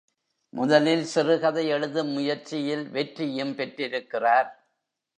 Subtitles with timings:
[0.53, 4.49] முதலில் சிறுகதை எழுதும் முயற்சியில் வெற்றியும் பெற்றிருக்கிறார்.